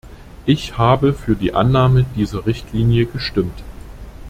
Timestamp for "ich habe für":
0.47-1.35